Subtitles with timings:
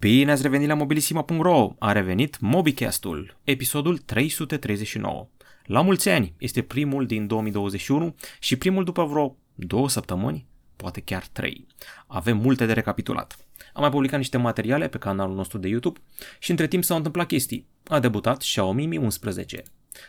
[0.00, 5.28] Bine ați revenit la mobilisima.ro, a revenit MobiCast-ul, episodul 339.
[5.64, 11.26] La mulți ani, este primul din 2021 și primul după vreo două săptămâni, poate chiar
[11.32, 11.66] trei.
[12.06, 13.36] Avem multe de recapitulat.
[13.72, 16.00] Am mai publicat niște materiale pe canalul nostru de YouTube
[16.38, 17.66] și între timp s-au întâmplat chestii.
[17.86, 19.62] A debutat Xiaomi Mi 11.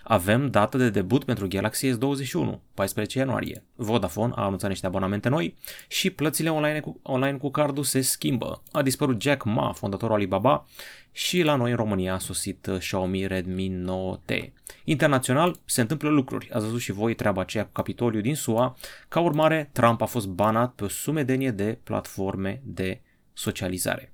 [0.04, 3.64] Avem dată de debut pentru Galaxy S21, 14 ianuarie.
[3.76, 8.64] Vodafone a anunțat niște abonamente noi și plățile online cu, online cu cardul se schimbă.
[8.72, 10.66] A dispărut Jack Ma, fondatorul Alibaba,
[11.12, 14.50] și la noi în România a sosit uh, Xiaomi Redmi 9T.
[14.84, 16.50] Internațional se întâmplă lucruri.
[16.52, 18.78] Ați văzut și voi treaba aceea cu Capitoliu din SUA.
[19.08, 23.02] Ca urmare, Trump a fost banat pe o sumedenie de platforme de
[23.34, 24.14] socializare.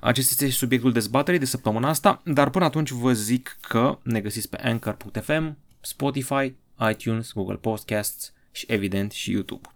[0.00, 4.48] Acesta este subiectul dezbaterii de săptămâna asta, dar până atunci vă zic că ne găsiți
[4.48, 6.54] pe Anchor.fm, Spotify,
[6.90, 9.68] iTunes, Google Podcasts și evident și YouTube.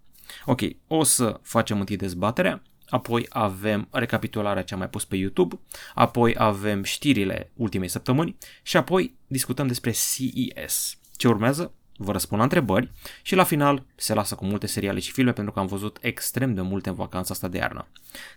[0.44, 5.58] Ok, o să facem întâi dezbaterea, apoi avem recapitularea ce am mai pus pe YouTube,
[5.94, 10.98] apoi avem știrile ultimei săptămâni și apoi discutăm despre CES.
[11.16, 11.72] Ce urmează?
[12.00, 12.90] Vă răspund la întrebări
[13.22, 16.54] și la final se lasă cu multe seriale și filme pentru că am văzut extrem
[16.54, 17.88] de multe în vacanța asta de iarnă.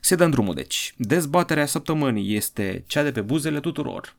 [0.02, 0.94] Se dă drumul deci.
[0.98, 4.16] Dezbaterea săptămânii este cea de pe buzele tuturor.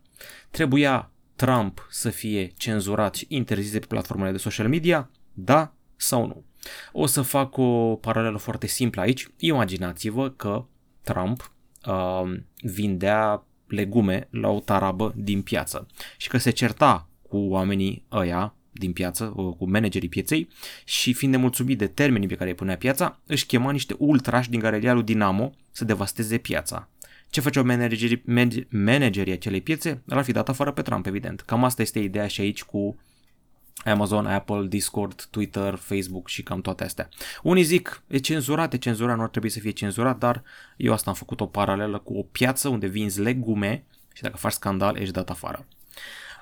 [0.50, 5.10] Trebuia Trump să fie cenzurat și interzis de pe platformele de social media?
[5.32, 6.44] Da sau nu?
[6.92, 9.28] O să fac o paralelă foarte simplă aici.
[9.36, 10.64] Imaginați-vă că
[11.02, 11.52] Trump
[11.86, 18.54] uh, vindea legume la o tarabă din piață și că se certa cu oamenii ăia
[18.72, 20.48] din piață, uh, cu managerii pieței
[20.84, 24.60] și fiind nemulțumit de termenii pe care îi punea piața, își chema niște ultrași din
[24.60, 26.88] galeria lui Dinamo să devasteze piața.
[27.30, 28.22] Ce făceau managerii,
[28.70, 30.02] managerii acelei piețe?
[30.04, 31.40] L-ar fi dat afară pe Trump, evident.
[31.40, 32.96] Cam asta este ideea și aici cu
[33.84, 37.08] Amazon, Apple, Discord, Twitter, Facebook și cam toate astea.
[37.42, 40.42] Unii zic, e cenzurat, e cenzurat, nu ar trebui să fie cenzurat, dar
[40.76, 44.52] eu asta am făcut o paralelă cu o piață unde vinzi legume și dacă faci
[44.52, 45.66] scandal, ești dat afară.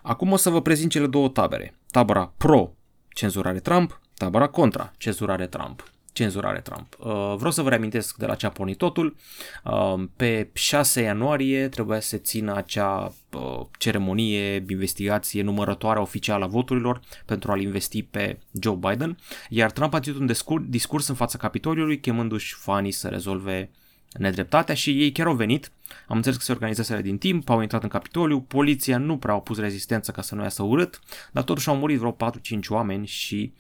[0.03, 1.75] Acum o să vă prezint cele două tabere.
[1.91, 2.73] Tabăra pro,
[3.09, 5.91] cenzurare Trump, tabăra contra, cenzurare Trump.
[6.13, 6.97] Cenzurare Trump.
[6.99, 9.17] Uh, vreau să vă reamintesc de la ce a pornit totul.
[9.65, 16.49] Uh, pe 6 ianuarie trebuia să se țină acea uh, ceremonie, investigație numărătoare oficială a
[16.49, 19.17] voturilor pentru a-l investi pe Joe Biden,
[19.49, 23.71] iar Trump a ținut un discurs, discurs în fața Capitoliului chemându-și fanii să rezolve
[24.19, 25.73] nedreptatea și ei chiar au venit.
[26.09, 29.41] Am înțeles că se organizaseră din timp, au intrat în Capitoliu, poliția nu prea au
[29.41, 31.01] pus rezistență ca să nu iasă urât,
[31.33, 32.17] dar totuși au murit vreo 4-5
[32.69, 33.53] oameni și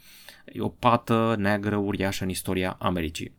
[0.44, 3.38] e o pată neagră uriașă în istoria Americii.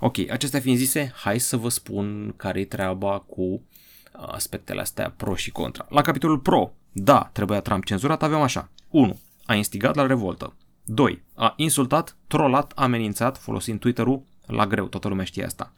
[0.00, 3.60] Ok, acestea fiind zise, hai să vă spun care e treaba cu uh,
[4.12, 5.86] aspectele astea pro și contra.
[5.88, 8.70] La capitolul pro, da, trebuia Trump cenzurat, avem așa.
[8.88, 9.20] 1.
[9.44, 10.56] A instigat la revoltă.
[10.84, 11.22] 2.
[11.34, 15.72] A insultat, trollat, amenințat folosind Twitter-ul la greu, toată lumea știe asta.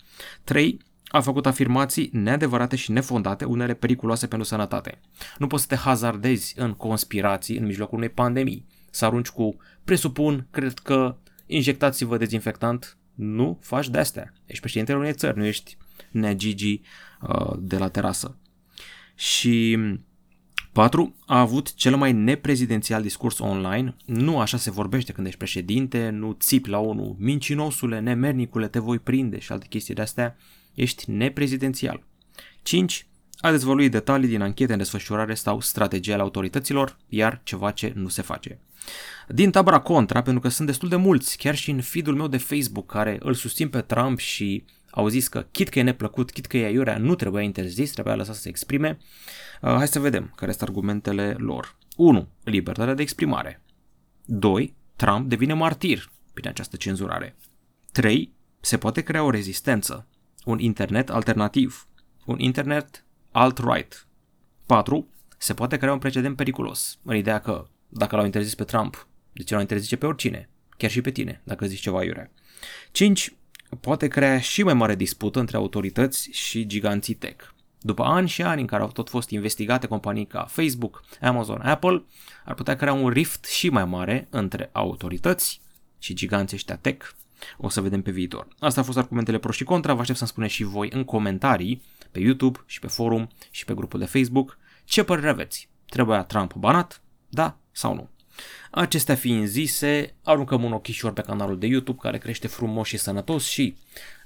[0.45, 0.79] 3.
[1.07, 5.01] A făcut afirmații neadevărate și nefondate, unele periculoase pentru sănătate.
[5.39, 8.67] Nu poți să te hazardezi în conspirații în mijlocul unei pandemii.
[8.91, 11.17] Să arunci cu, presupun, cred că
[11.47, 14.33] injectați-vă dezinfectant, nu faci de-astea.
[14.47, 15.77] Ești președintele unei țări, nu ești
[16.11, 16.81] neagigi
[17.21, 18.37] uh, de la terasă.
[19.15, 19.79] Și
[20.81, 21.15] 4.
[21.27, 23.97] A avut cel mai neprezidențial discurs online.
[24.05, 28.99] Nu așa se vorbește când ești președinte, nu țipi la unul, mincinosule, nemernicule, te voi
[28.99, 30.37] prinde și alte chestii de astea.
[30.75, 32.03] Ești neprezidențial.
[32.63, 33.07] 5.
[33.41, 38.09] A dezvăluit detalii din anchete în desfășurare sau strategia ale autorităților, iar ceva ce nu
[38.09, 38.59] se face.
[39.29, 42.39] Din tabăra contra, pentru că sunt destul de mulți, chiar și în feed-ul meu de
[42.39, 46.47] Facebook, care îl susțin pe Trump și au zis că chit că e neplăcut, chit
[46.47, 48.99] că e aiurea, nu trebuia interzis, trebuia lăsat să se exprime.
[49.61, 51.77] Uh, hai să vedem care sunt argumentele lor.
[51.97, 52.29] 1.
[52.45, 53.63] Libertatea de exprimare.
[54.25, 54.75] 2.
[54.97, 57.37] Trump devine martir prin această cenzurare.
[57.93, 58.33] 3.
[58.61, 60.07] Se poate crea o rezistență,
[60.45, 61.89] un internet alternativ,
[62.25, 64.07] un internet alt-right.
[64.67, 65.09] 4.
[65.39, 69.43] Se poate crea un precedent periculos, în ideea că dacă l-au interzis pe Trump, de
[69.43, 72.31] ce l-au interzice pe oricine, chiar și pe tine, dacă zici ceva iurea.
[72.93, 73.35] 5
[73.81, 77.45] poate crea și mai mare dispută între autorități și giganții tech.
[77.81, 82.05] După ani și ani în care au tot fost investigate companii ca Facebook, Amazon, Apple,
[82.45, 85.61] ar putea crea un rift și mai mare între autorități
[85.99, 87.09] și giganții ăștia tech.
[87.59, 88.49] O să vedem pe viitor.
[88.59, 91.83] Asta au fost argumentele pro și contra, vă aștept să-mi spuneți și voi în comentarii
[92.11, 95.69] pe YouTube și pe forum și pe grupul de Facebook ce părere aveți.
[95.87, 97.03] Trebuia Trump banat?
[97.29, 98.09] Da sau nu?
[98.71, 103.47] Acestea fiind zise, aruncăm un ochișor pe canalul de YouTube care crește frumos și sănătos
[103.49, 103.77] și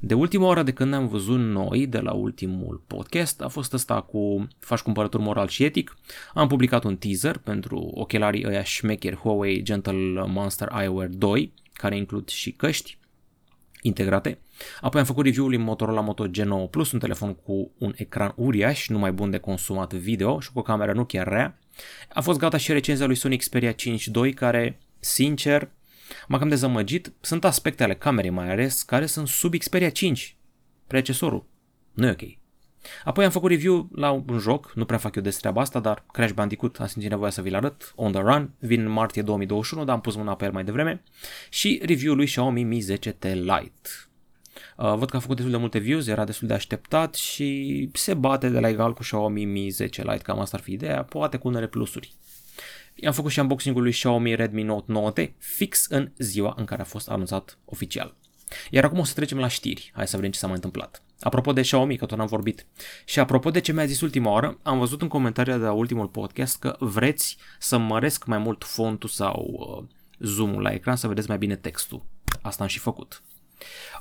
[0.01, 4.01] de ultima oară de când ne-am văzut noi de la ultimul podcast a fost ăsta
[4.01, 5.97] cu faci cumpărături moral și etic.
[6.35, 12.29] Am publicat un teaser pentru ochelarii ăia șmecheri Huawei Gentle Monster Eyewear 2 care includ
[12.29, 12.99] și căști
[13.83, 14.39] integrate
[14.81, 19.13] Apoi am făcut review-ul Motorola Moto G9 Plus, un telefon cu un ecran uriaș, numai
[19.13, 21.59] bun de consumat video și cu o cameră nu chiar rea.
[22.13, 25.71] A fost gata și recenzia lui Sony Xperia 5 II, care, sincer,
[26.29, 27.13] m-a cam dezamăgit.
[27.21, 30.37] Sunt aspecte ale camerei mai ales care sunt sub Xperia 5,
[30.87, 31.47] precesorul.
[31.93, 32.23] Nu e ok.
[33.05, 36.05] Apoi am făcut review la un joc, nu prea fac eu des treaba asta, dar
[36.13, 39.85] Crash Bandicoot am simțit nevoia să vi-l arăt, On The Run, vin în martie 2021,
[39.85, 41.03] dar am pus mâna pe el mai devreme,
[41.51, 43.89] și review lui Xiaomi Mi 10T Lite.
[44.77, 48.15] Uh, văd că a făcut destul de multe views, era destul de așteptat și se
[48.15, 51.37] bate de la egal cu Xiaomi Mi 10 Lite, cam asta ar fi ideea, poate
[51.37, 52.13] cu unele plusuri.
[52.95, 56.85] I-am făcut și unboxing-ul lui Xiaomi Redmi Note 9T fix în ziua în care a
[56.85, 58.15] fost anunțat oficial.
[58.71, 59.91] Iar acum o să trecem la știri.
[59.95, 61.03] Hai să vedem ce s-a mai întâmplat.
[61.21, 62.67] Apropo de Xiaomi, că tot am vorbit.
[63.05, 66.09] Și apropo de ce mi-a zis ultima oară, am văzut în comentarii de la ultimul
[66.09, 71.29] podcast că vreți să măresc mai mult fontul sau uh, zoom-ul la ecran să vedeți
[71.29, 72.03] mai bine textul.
[72.43, 73.23] Asta am și făcut.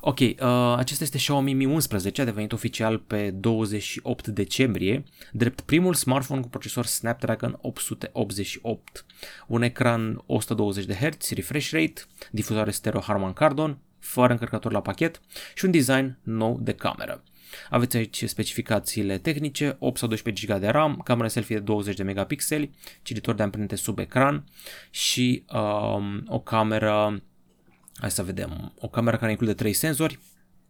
[0.01, 0.35] Ok, uh,
[0.77, 6.47] acesta este Xiaomi Mi 11, a devenit oficial pe 28 decembrie, drept primul smartphone cu
[6.47, 9.05] procesor Snapdragon 888,
[9.47, 12.01] un ecran 120 de Hz, refresh rate,
[12.31, 15.21] difuzare stereo Harman Kardon, fără încărcător la pachet
[15.55, 17.23] și un design nou de cameră.
[17.69, 22.03] Aveți aici specificațiile tehnice, 8 sau 12 GB de RAM, camera selfie de 20 de
[22.03, 22.71] megapixeli,
[23.01, 24.45] cititor de amprente sub ecran
[24.89, 27.21] și um, o cameră,
[27.95, 30.19] hai să vedem, o cameră care include 3 senzori,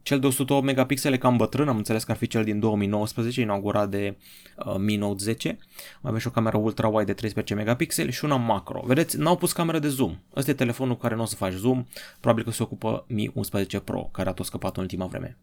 [0.04, 3.90] cel de 108 megapixele cam bătrân, am înțeles că ar fi cel din 2019, inaugurat
[3.90, 4.18] de
[4.66, 5.48] uh, Mi Note 10.
[5.48, 5.58] Mai
[6.02, 8.82] avem și o cameră ultra-wide de 13 megapixeli și una macro.
[8.86, 10.18] Vedeți, n-au pus cameră de zoom.
[10.36, 11.86] Ăsta e telefonul cu care nu o să faci zoom,
[12.20, 15.38] probabil că se ocupă Mi 11 Pro, care a tot scăpat în ultima vreme.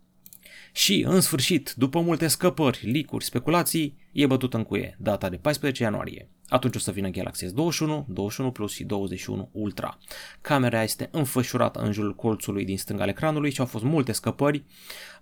[0.72, 5.82] Și, în sfârșit, după multe scăpări, licuri, speculații, e bătut în cuie, data de 14
[5.82, 6.28] ianuarie.
[6.49, 9.99] Atunci o să vină Galaxy S21, 21 Plus și 21 Ultra.
[10.40, 14.64] Camera este înfășurată în jurul colțului din stânga al ecranului și au fost multe scăpări,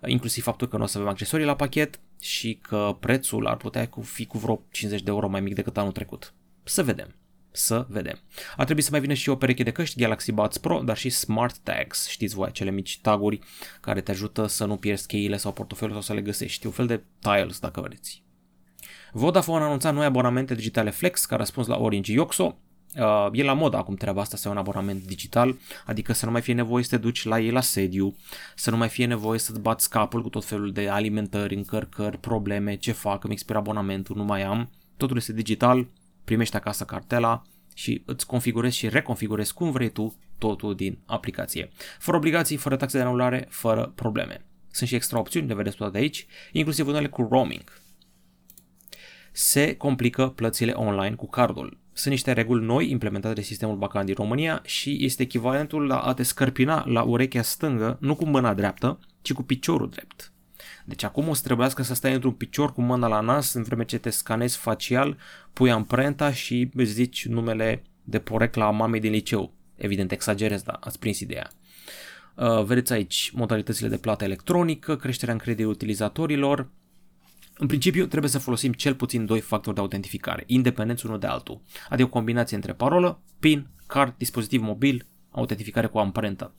[0.05, 3.89] inclusiv faptul că nu o să avem accesorii la pachet și că prețul ar putea
[4.01, 6.33] fi cu vreo 50 de euro mai mic decât anul trecut.
[6.63, 7.15] Să vedem
[7.51, 8.19] să vedem.
[8.55, 11.09] Ar trebui să mai vină și o pereche de căști Galaxy Buds Pro, dar și
[11.09, 13.39] Smart Tags, știți voi, acele mici taguri
[13.81, 16.87] care te ajută să nu pierzi cheile sau portofelul sau să le găsești, un fel
[16.87, 18.23] de tiles dacă vreți.
[19.11, 22.57] Vodafone a anunțat noi abonamente digitale Flex ca răspuns la Orange Yoxo.
[22.97, 26.31] Uh, e la mod acum treaba asta să ai un abonament digital, adică să nu
[26.31, 28.15] mai fie nevoie să te duci la ei la sediu,
[28.55, 32.75] să nu mai fie nevoie să-ți bați capul cu tot felul de alimentări, încărcări, probleme,
[32.75, 34.69] ce fac, îmi expiră abonamentul, nu mai am.
[34.97, 35.87] Totul este digital,
[36.29, 37.41] primești acasă cartela
[37.73, 41.69] și îți configurezi și reconfigurezi cum vrei tu totul din aplicație.
[41.99, 44.45] Fără obligații, fără taxe de anulare, fără probleme.
[44.71, 47.63] Sunt și extra opțiuni, le vedeți toate aici, inclusiv unele cu roaming.
[49.31, 51.77] Se complică plățile online cu cardul.
[51.93, 56.13] Sunt niște reguli noi implementate de sistemul bancar din România și este echivalentul la a
[56.13, 60.33] te scărpina la urechea stângă, nu cu mâna dreaptă, ci cu piciorul drept.
[60.89, 63.85] Deci acum o să trebuiască să stai într-un picior cu mâna la nas în vreme
[63.85, 65.17] ce te scanezi facial,
[65.53, 69.53] pui amprenta și îți zici numele de porecla a mamei din liceu.
[69.75, 71.51] Evident, exagerez, dar ați prins ideea.
[72.35, 76.69] Uh, vedeți aici modalitățile de plată electronică, creșterea încrederii utilizatorilor.
[77.57, 81.61] În principiu, trebuie să folosim cel puțin doi factori de autentificare, independenți unul de altul,
[81.89, 86.53] adică o combinație între parolă, PIN, card, dispozitiv mobil, autentificare cu amprentă.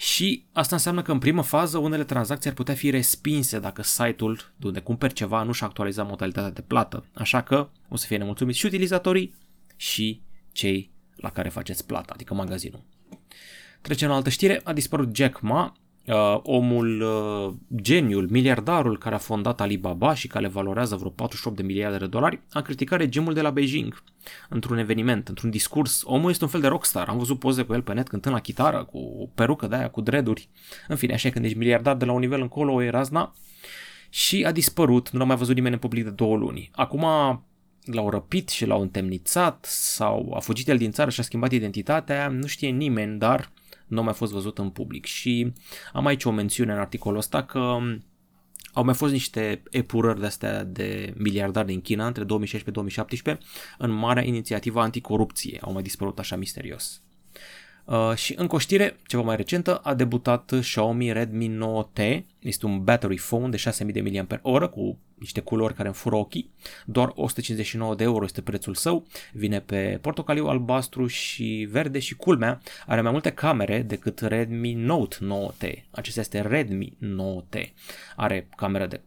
[0.00, 4.52] Și asta înseamnă că în primă fază unele tranzacții ar putea fi respinse dacă site-ul
[4.56, 7.06] de unde cumperi ceva nu și-a actualizat modalitatea de plată.
[7.14, 9.34] Așa că o să fie nemulțumiți și utilizatorii
[9.76, 12.84] și cei la care faceți plata, adică magazinul.
[13.80, 15.76] Trecem la altă știre, a dispărut Jack Ma,
[16.08, 21.62] uh, omul, uh, geniul, miliardarul care a fondat Alibaba și care valorează vreo 48 de
[21.62, 24.02] miliarde de dolari, a criticat regimul de la Beijing
[24.48, 26.02] într-un eveniment, într-un discurs.
[26.04, 27.08] Omul este un fel de rockstar.
[27.08, 29.90] Am văzut poze cu el pe net cântând la chitară, cu o perucă de aia,
[29.90, 30.48] cu dreaduri.
[30.88, 33.34] În fine, așa când ești miliardar de la un nivel încolo, e razna.
[34.10, 36.70] Și a dispărut, nu l-a mai văzut nimeni în public de două luni.
[36.72, 37.04] Acum
[37.84, 42.28] l-au răpit și l-au întemnițat sau a fugit el din țară și a schimbat identitatea,
[42.28, 43.50] nu știe nimeni, dar
[43.88, 45.04] nu a mai fost văzut în public.
[45.04, 45.52] Și
[45.92, 47.78] am aici o mențiune în articolul ăsta că
[48.72, 52.24] au mai fost niște epurări de-astea de miliardari din China între
[53.34, 53.36] 2016-2017
[53.78, 55.58] în marea inițiativă anticorupție.
[55.60, 57.02] Au mai dispărut așa misterios.
[57.84, 62.20] Uh, și în coștire, ceva mai recentă, a debutat Xiaomi Redmi 9T.
[62.38, 66.50] Este un battery phone de 6000 de mAh cu niște culori care îmi fură ochii.
[66.86, 69.06] Doar 159 de euro este prețul său.
[69.32, 75.16] Vine pe portocaliu, albastru și verde și culmea are mai multe camere decât Redmi Note
[75.16, 75.84] 9T.
[75.90, 77.72] Acesta este Redmi 9T.
[78.16, 79.00] Are camera de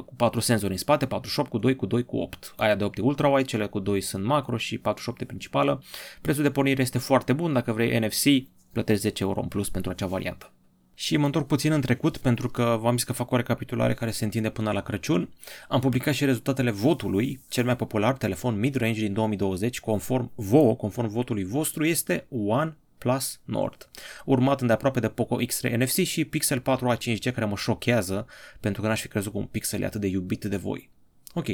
[0.00, 2.54] cu 4 senzori în spate, 48 cu 2 cu 2 cu 8.
[2.56, 5.82] Aia de 8 e ultra-wide, cele cu 2 sunt macro și 48 e principală.
[6.20, 9.90] Prețul de pornire este foarte bun, dacă vrei NFC, plătești 10 euro în plus pentru
[9.90, 10.52] acea variantă.
[10.94, 14.10] Și mă întorc puțin în trecut pentru că v-am zis că fac o recapitulare care
[14.10, 15.28] se întinde până la Crăciun.
[15.68, 17.40] Am publicat și rezultatele votului.
[17.48, 23.40] Cel mai popular telefon mid-range din 2020, conform VO, conform votului vostru, este One Plus
[23.44, 23.90] Nord,
[24.24, 28.26] urmat îndeaproape de Poco X3 NFC și Pixel 4a 5G care mă șochează
[28.60, 30.90] pentru că n-aș fi crezut că un Pixel e atât de iubit de voi.
[31.34, 31.46] Ok.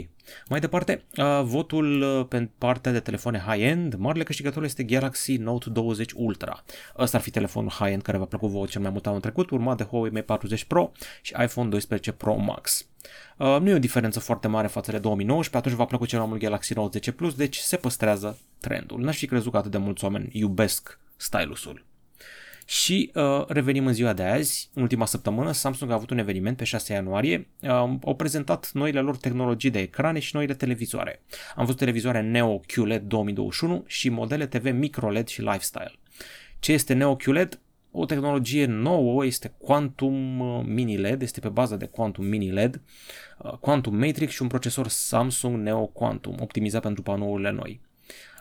[0.49, 5.71] Mai departe, uh, votul uh, pe partea de telefoane high-end, marele câștigător este Galaxy Note
[5.71, 6.65] 20 Ultra.
[6.99, 9.77] Ăsta ar fi telefonul high-end care v-a plăcut vouă cel mai mult anul trecut, urmat
[9.77, 10.93] de Huawei Mate 40 Pro
[11.23, 12.87] și iPhone 12 Pro Max.
[13.37, 16.29] Uh, nu e o diferență foarte mare față de 2019, atunci v-a plăcut cel mai
[16.29, 19.01] mult Galaxy Note 10 Plus, deci se păstrează trendul.
[19.01, 21.88] N-aș fi crezut că atât de mulți oameni iubesc stylusul.
[22.71, 26.57] Și uh, revenim în ziua de azi, în ultima săptămână, Samsung a avut un eveniment
[26.57, 27.71] pe 6 ianuarie, uh,
[28.05, 31.23] au prezentat noile lor tehnologii de ecrane și noile televizoare.
[31.55, 35.93] Am văzut televizoare Neo QLED 2021 și modele TV Micro LED și Lifestyle.
[36.59, 37.61] Ce este Neo QLED?
[37.91, 42.83] O tehnologie nouă este Quantum uh, Mini LED, este pe bază de Quantum Mini LED,
[43.39, 47.81] uh, Quantum Matrix și un procesor Samsung Neo Quantum, optimizat pentru panourile noi.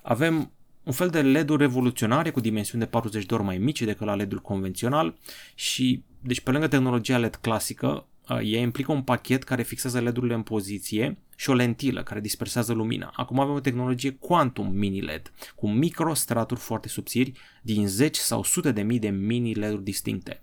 [0.01, 0.51] Avem
[0.87, 4.15] un fel de LED-uri revoluționare cu dimensiuni de 40 de ori mai mici decât la
[4.15, 5.17] LED-ul convențional
[5.55, 10.41] și, deci pe lângă tehnologia LED clasică, ea implică un pachet care fixează LED-urile în
[10.41, 13.11] poziție și o lentilă care dispersează lumina.
[13.15, 18.71] Acum avem o tehnologie Quantum Mini LED, cu microstraturi foarte subțiri din zeci sau sute
[18.71, 20.41] de mii de mini LED-uri distincte.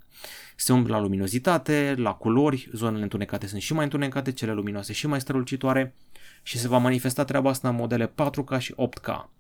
[0.57, 5.07] Se umblă la luminozitate, la culori, zonele întunecate sunt și mai întunecate, cele luminoase și
[5.07, 5.95] mai strălucitoare
[6.43, 9.33] și se va manifesta treaba asta în modele 4K și 8K.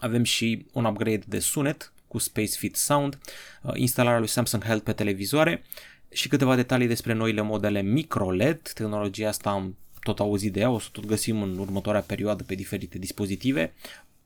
[0.00, 3.18] Avem și un upgrade de sunet cu Space Fit Sound,
[3.62, 5.62] uh, instalarea lui Samsung Health pe televizoare
[6.08, 8.60] și câteva detalii despre noile modele micro LED.
[8.74, 12.54] Tehnologia asta am tot auzit de ea, o să tot găsim în următoarea perioadă pe
[12.54, 13.72] diferite dispozitive,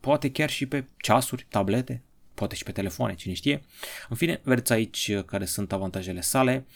[0.00, 2.02] poate chiar și pe ceasuri, tablete,
[2.34, 3.62] poate și pe telefoane, cine știe.
[4.08, 6.66] În fine, vedeți aici uh, care sunt avantajele sale.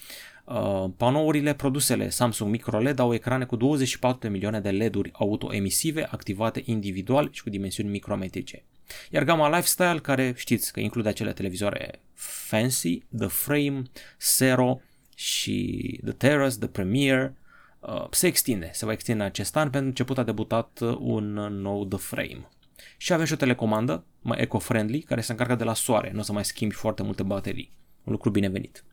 [0.45, 6.09] Uh, panourile, produsele Samsung Micro LED au ecrane cu 24 de milioane de LED-uri autoemisive
[6.11, 8.63] activate individual și cu dimensiuni micrometrice.
[9.11, 13.83] Iar gama Lifestyle, care știți că include acele televizoare fancy, The Frame,
[14.21, 14.81] Zero
[15.15, 17.37] și The Terrace, The Premiere,
[17.81, 21.87] uh, se extinde, se va extinde în acest an, pentru început a debutat un nou
[21.87, 22.49] The Frame.
[22.97, 26.23] Și avem și o telecomandă mai eco-friendly care se încarcă de la soare, nu o
[26.23, 27.73] să mai schimbi foarte multe baterii.
[28.05, 28.85] Un lucru binevenit.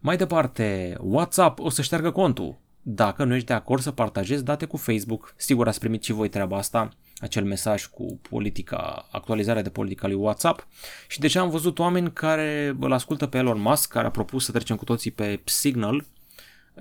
[0.00, 2.58] Mai departe, WhatsApp o să șteargă contul.
[2.82, 6.28] Dacă nu ești de acord să partajezi date cu Facebook, sigur ați primit și voi
[6.28, 6.88] treaba asta,
[7.20, 10.66] acel mesaj cu politica, actualizarea de politica lui WhatsApp.
[11.08, 14.52] Și deja am văzut oameni care îl ascultă pe Elon Musk, care a propus să
[14.52, 16.04] trecem cu toții pe Signal,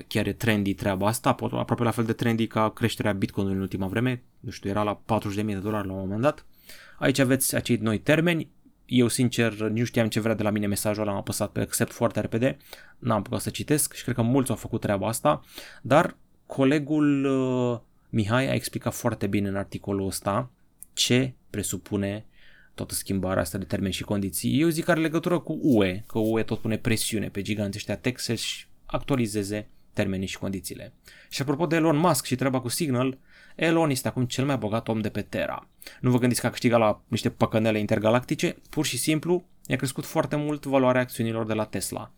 [0.08, 3.88] chiar e trendy treaba asta, aproape la fel de trendy ca creșterea Bitcoin în ultima
[3.88, 5.02] vreme, nu știu, era la
[5.36, 6.46] 40.000 de dolari la un moment dat.
[7.00, 8.50] Aici aveți acei noi termeni,
[8.86, 11.92] eu sincer nu știam ce vrea de la mine mesajul ăla, am apăsat pe accept
[11.92, 12.58] foarte repede,
[12.98, 15.42] n-am putut să citesc și cred că mulți au făcut treaba asta,
[15.82, 17.80] dar colegul uh,
[18.10, 20.52] Mihai a explicat foarte bine în articolul ăsta
[20.94, 22.26] ce presupune
[22.74, 24.62] toată schimbarea asta de termeni și condiții.
[24.62, 27.98] Eu zic că are legătură cu UE, că UE tot pune presiune pe giganții ăștia
[27.98, 30.94] tech să-și actualizeze termenii și condițiile.
[31.30, 33.18] Și apropo de Elon Musk și treaba cu Signal,
[33.56, 35.68] Elon este acum cel mai bogat om de pe Terra.
[36.02, 40.06] Nu vă gândiți că a câștigat la niște păcănele intergalactice, pur și simplu i-a crescut
[40.06, 42.12] foarte mult valoarea acțiunilor de la Tesla.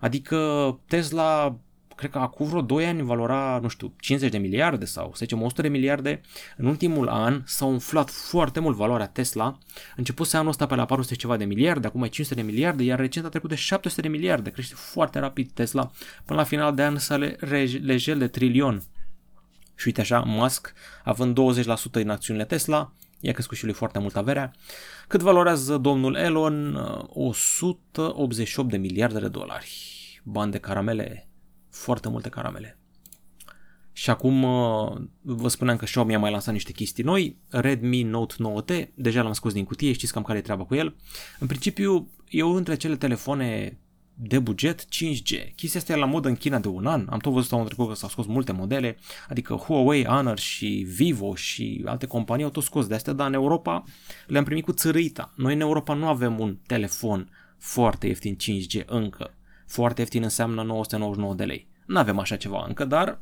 [0.00, 1.58] Adică Tesla
[1.98, 5.42] cred că acum vreo 2 ani valora, nu știu, 50 de miliarde sau, să zicem,
[5.42, 6.20] 100 de miliarde.
[6.56, 9.58] În ultimul an s-a umflat foarte mult valoarea Tesla.
[9.96, 12.98] Început anul ăsta pe la 400 ceva de miliarde, acum e 500 de miliarde, iar
[12.98, 14.50] recent a trecut de 700 de miliarde.
[14.50, 15.90] Crește foarte rapid Tesla.
[16.24, 17.36] Până la final de an să
[17.80, 18.82] lejel de trilion.
[19.74, 20.72] Și uite așa, Musk,
[21.04, 24.52] având 20% din acțiunile Tesla, i-a crescut și lui foarte mult averea.
[25.08, 26.74] Cât valorează domnul Elon?
[27.08, 29.96] 188 de miliarde de dolari.
[30.22, 31.27] Bani de caramele
[31.78, 32.78] foarte multe caramele.
[33.92, 38.34] Și acum uh, vă spuneam că Xiaomi a mai lansat niște chestii noi, Redmi Note
[38.34, 40.96] 9T, deja l-am scos din cutie, știți cam care e treaba cu el.
[41.38, 43.78] În principiu, e unul dintre cele telefoane
[44.14, 45.54] de buget 5G.
[45.54, 47.88] Chestia asta e la modă în China de un an, am tot văzut anul trecut
[47.88, 52.62] că s-au scos multe modele, adică Huawei, Honor și Vivo și alte companii au tot
[52.62, 53.84] scos de astea, dar în Europa
[54.26, 55.32] le-am primit cu țărâita.
[55.36, 59.37] Noi în Europa nu avem un telefon foarte ieftin 5G încă.
[59.68, 61.68] Foarte ieftin înseamnă 999 de lei.
[61.86, 63.18] Nu avem așa ceva încă, dar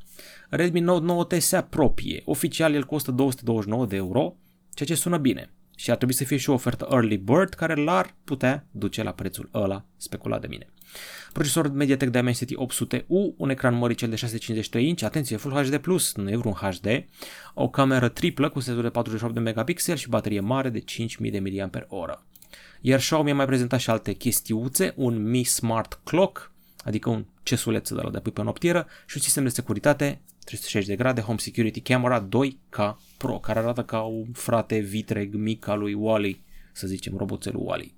[0.49, 2.23] Redmi Note 9T se apropie.
[2.25, 4.37] Oficial el costă 229 de euro,
[4.75, 5.51] ceea ce sună bine.
[5.77, 9.11] Și ar trebui să fie și o ofertă early bird care l-ar putea duce la
[9.11, 10.69] prețul ăla speculat de mine.
[11.33, 16.31] Procesor MediaTek Dimensity 800U, un ecran mări cel de 653 inch, atenție, Full HD+, nu
[16.31, 16.87] e vreun HD,
[17.55, 21.39] o cameră triplă cu senzor de 48 de megapixel și baterie mare de 5000 de
[21.39, 22.19] mAh.
[22.89, 26.53] Iar Xiaomi a mai prezentat și alte chestiuțe, un Mi Smart Clock,
[26.85, 30.87] adică un cesuleț de la de pui pe noptieră și un sistem de securitate 360
[30.87, 35.79] de grade Home Security Camera 2K Pro, care arată ca un frate vitreg mic al
[35.79, 37.95] lui Wally, să zicem, roboțelul Wally.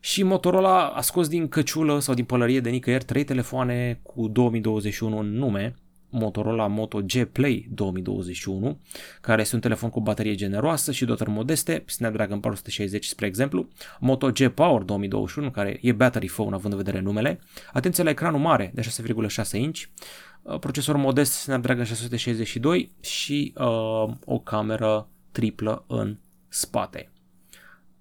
[0.00, 5.18] Și Motorola a scos din căciulă sau din pălărie de nicăieri trei telefoane cu 2021
[5.18, 5.74] în nume,
[6.10, 8.80] Motorola Moto G Play 2021,
[9.20, 13.68] care este un telefon cu baterie generoasă și dotări modeste, Snapdragon 460 spre exemplu,
[14.00, 17.40] Moto G Power 2021, care e battery phone având în vedere numele,
[17.72, 19.80] atenție la ecranul mare de 6,6 inch,
[20.42, 23.64] uh, procesor modest Snapdragon 662 și uh,
[24.24, 26.16] o cameră triplă în
[26.48, 27.10] spate.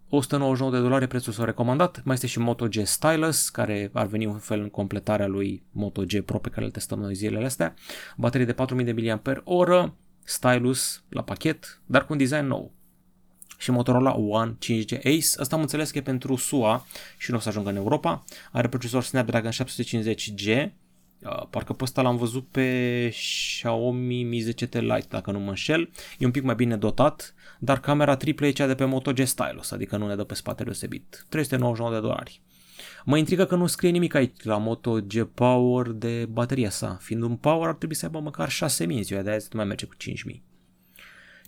[0.10, 2.02] 199 de dolari prețul s-a recomandat.
[2.04, 6.02] Mai este și Moto G Stylus, care ar veni un fel în completarea lui Moto
[6.02, 7.74] G Pro pe care îl testăm noi zilele astea.
[8.18, 9.90] Baterie de 4000 de mAh,
[10.24, 12.72] stylus la pachet, dar cu un design nou.
[13.58, 16.86] Și Motorola One 5G Ace, asta am înțeles că e pentru SUA
[17.18, 18.24] și nu o să ajungă în Europa.
[18.52, 20.89] Are procesor Snapdragon 750G, Uh,
[21.50, 25.90] parcă pe ăsta l-am văzut pe Xiaomi Mi 10T Lite, dacă nu mă înșel.
[26.18, 29.20] E un pic mai bine dotat, dar camera triplă e cea de pe Moto G
[29.20, 31.26] Stylus, adică nu ne dă pe spate deosebit.
[31.30, 32.42] 399 de dolari.
[33.06, 36.98] Mă intrigă că nu scrie nimic aici la Moto G Power de bateria sa.
[37.02, 39.68] Fiind un Power ar trebui să aibă măcar 6000 în ziua de azi, nu mai
[39.68, 40.44] merge cu 5000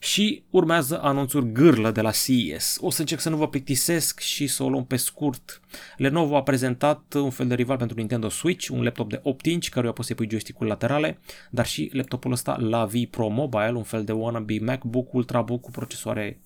[0.03, 2.77] și urmează anunțuri gârlă de la CES.
[2.79, 5.61] O să încerc să nu vă plictisesc și să o luăm pe scurt.
[5.97, 9.67] Lenovo a prezentat un fel de rival pentru Nintendo Switch, un laptop de 8 inch
[9.67, 13.83] care poți să pui joystick-ul laterale, dar și laptopul ăsta la V Pro Mobile, un
[13.83, 16.41] fel de wannabe MacBook Ultrabook cu procesoare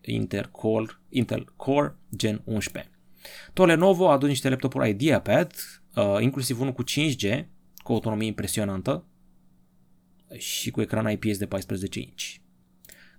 [0.00, 2.90] Intel Core, Intel Core Gen 11.
[3.52, 5.52] Tot Lenovo a adus niște laptopuri IdeaPad,
[5.94, 7.44] uh, inclusiv unul cu 5G,
[7.76, 9.04] cu autonomie impresionantă
[10.36, 12.42] și cu ecran IPS de 14 inch.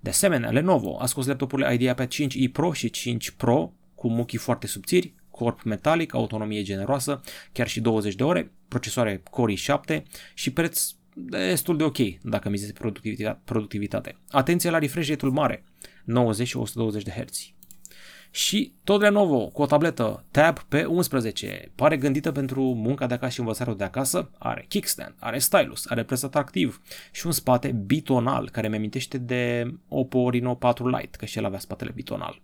[0.05, 4.67] De asemenea, Lenovo a scos laptopurile IdeaPad 5i Pro și 5 Pro cu muchii foarte
[4.67, 7.21] subțiri, corp metalic, autonomie generoasă,
[7.51, 10.01] chiar și 20 de ore, procesoare Core i7
[10.33, 12.73] și preț destul de ok dacă mizezi
[13.43, 14.17] productivitate.
[14.29, 15.63] Atenție la refresh rate-ul mare,
[16.03, 17.54] 90 și 120 de Hz.
[18.35, 23.39] Și tot Lenovo cu o tabletă Tab P11, pare gândită pentru munca de acasă și
[23.39, 28.67] învățarea de acasă, are kickstand, are stylus, are presat activ și un spate bitonal care
[28.67, 32.41] mi amintește de Oppo Reno 4 Lite, că și el avea spatele bitonal.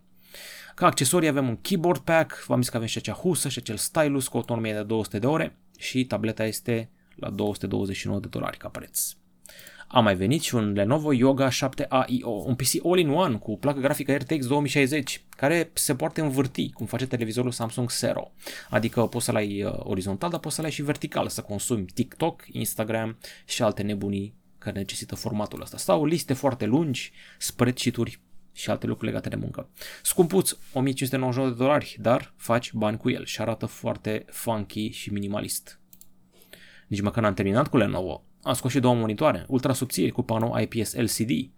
[0.74, 3.76] Ca accesorii avem un keyboard pack, v-am zis că avem și acea husă și acel
[3.76, 8.68] stylus cu autonomie de 200 de ore și tableta este la 229 de dolari ca
[8.68, 9.12] preț.
[9.94, 14.46] A mai venit și un Lenovo Yoga 7AIO, un PC all-in-one cu placă grafică RTX
[14.46, 18.32] 2060, care se poate învârti, cum face televizorul Samsung Zero.
[18.70, 22.42] Adică poți să-l ai uh, orizontal, dar poți să-l ai și vertical, să consumi TikTok,
[22.46, 25.76] Instagram și alte nebunii care necesită formatul ăsta.
[25.76, 28.20] Sau liste foarte lungi, spreadsheet-uri
[28.52, 29.68] și alte lucruri legate de muncă.
[30.02, 35.80] Scumpuț, 1599 de dolari, dar faci bani cu el și arată foarte funky și minimalist.
[36.86, 38.24] Nici măcar n-am terminat cu Lenovo.
[38.42, 41.50] Am scos și două monitoare, ultra subțiri cu panou IPS LCD.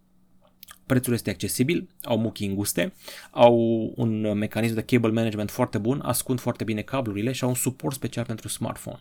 [0.87, 2.95] Prețul este accesibil, au muchii înguste,
[3.31, 3.57] au
[3.97, 7.95] un mecanism de cable management foarte bun, ascund foarte bine cablurile și au un suport
[7.95, 9.01] special pentru smartphone.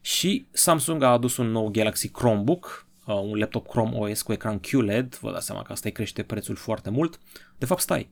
[0.00, 4.58] Și Samsung a adus un nou Galaxy Chromebook, uh, un laptop Chrome OS cu ecran
[4.58, 7.18] QLED, vă dați seama că asta îi crește prețul foarte mult.
[7.58, 8.10] De fapt, stai,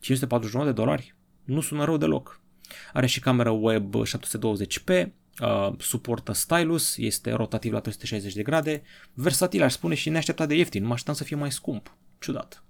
[0.00, 1.14] 549 de dolari,
[1.44, 2.40] nu sună rău deloc.
[2.92, 5.08] Are și cameră web 720p,
[5.40, 8.82] Uh, suportă stylus, este rotativ la 360 de grade,
[9.14, 11.96] versatil aș spune și neașteptat de ieftin, mă așteptam să fie mai scump.
[12.18, 12.64] Ciudat.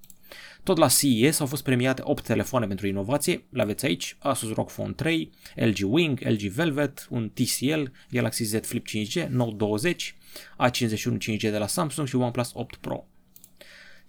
[0.62, 4.70] Tot la CES au fost premiate 8 telefoane pentru inovație, le aveți aici, Asus ROG
[4.70, 10.16] Phone 3, LG Wing, LG Velvet, un TCL, Galaxy Z Flip 5G, Note 20,
[10.68, 13.10] A51 5G de la Samsung și OnePlus 8 Pro.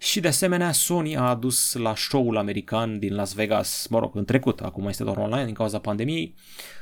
[0.02, 4.24] Și de asemenea, Sony a adus la show-ul american din Las Vegas, mă rog, în
[4.24, 6.34] trecut, acum este doar online din cauza pandemiei,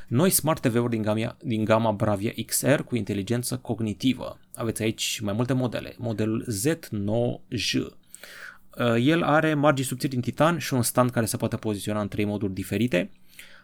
[0.07, 4.39] noi smart TV-uri din gama, din gama Bravia XR cu inteligență cognitivă.
[4.55, 5.95] Aveți aici mai multe modele.
[5.97, 7.79] Modelul Z9J.
[7.79, 12.07] Uh, el are margini subțiri din titan și un stand care se poate poziționa în
[12.07, 13.11] trei moduri diferite.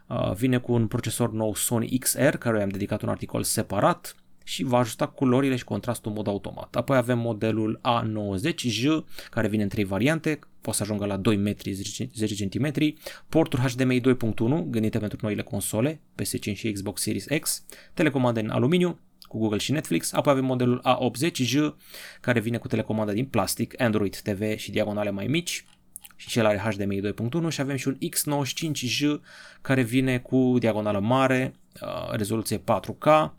[0.08, 4.16] Uh, vine cu un procesor nou Sony XR, care am dedicat un articol separat
[4.48, 6.76] și va ajusta culorile și contrastul în mod automat.
[6.76, 8.86] Apoi avem modelul A90J,
[9.30, 12.72] care vine în trei variante, poate să ajungă la 2 metri 10 cm,
[13.30, 14.06] porturi HDMI 2.1,
[14.66, 19.72] gândite pentru noile console, PS5 și Xbox Series X, telecomandă în aluminiu, cu Google și
[19.72, 21.74] Netflix, apoi avem modelul A80J,
[22.22, 25.66] care vine cu telecomandă din plastic, Android TV și diagonale mai mici,
[26.16, 29.22] și cel are HDMI 2.1 și avem și un X95J
[29.62, 33.32] care vine cu diagonală mare, uh, rezoluție 4K,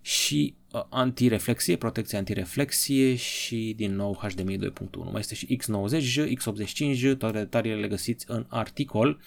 [0.00, 4.62] și uh, antireflexie, protecție antireflexie și din nou HDMI 2.1.
[4.96, 9.20] Mai este și X90J, X85J, toate detaliile le găsiți în articol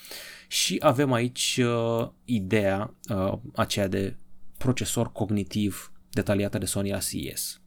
[0.47, 4.15] și avem aici uh, ideea uh, aceea de
[4.57, 7.61] procesor cognitiv detaliată de Sony la CES.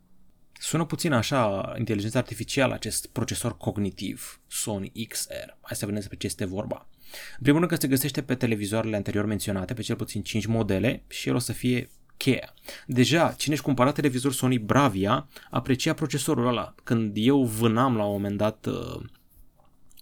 [0.53, 5.51] Sună puțin așa inteligența artificială acest procesor cognitiv Sony XR.
[5.61, 6.88] Hai să vedem despre ce este vorba.
[7.37, 11.05] În primul rând că se găsește pe televizoarele anterior menționate, pe cel puțin 5 modele
[11.09, 12.55] și el o să fie cheia.
[12.87, 16.74] Deja, cine își cumpăra televizor Sony Bravia aprecia procesorul ăla.
[16.85, 19.00] Când eu vânam la un moment dat uh,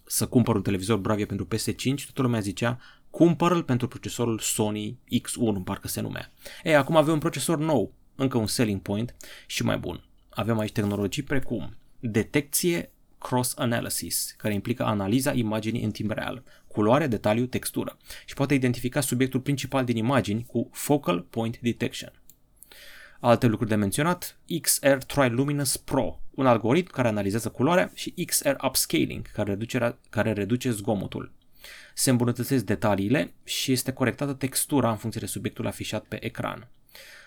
[0.05, 5.63] să cumpăr un televizor Bravia pentru PS5, toată lumea zicea cumpără-l pentru procesorul Sony X1,
[5.63, 6.31] parcă se numea.
[6.63, 9.15] Ei, acum avem un procesor nou, încă un selling point
[9.47, 10.03] și mai bun.
[10.29, 16.43] Avem aici tehnologii precum detecție cross-analysis, care implică analiza imaginii în timp real,
[16.73, 22.11] culoare, detaliu, textură și poate identifica subiectul principal din imagini cu Focal Point Detection.
[23.19, 29.31] Alte lucruri de menționat, XR Triluminous Pro, un algoritm care analizează culoarea și XR Upscaling,
[29.31, 31.31] care reduce, care reduce zgomotul.
[31.93, 36.67] Se îmbunătățesc detaliile și este corectată textura în funcție de subiectul afișat pe ecran.